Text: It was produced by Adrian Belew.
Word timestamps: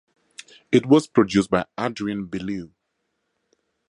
It 0.71 0.87
was 0.87 1.05
produced 1.05 1.51
by 1.51 1.67
Adrian 1.79 2.25
Belew. 2.25 2.71